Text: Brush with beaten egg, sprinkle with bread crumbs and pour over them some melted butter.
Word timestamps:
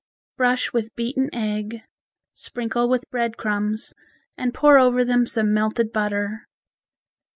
Brush 0.35 0.73
with 0.73 0.95
beaten 0.95 1.29
egg, 1.31 1.83
sprinkle 2.33 2.89
with 2.89 3.07
bread 3.11 3.37
crumbs 3.37 3.93
and 4.35 4.51
pour 4.51 4.79
over 4.79 5.05
them 5.05 5.27
some 5.27 5.53
melted 5.53 5.93
butter. 5.93 6.47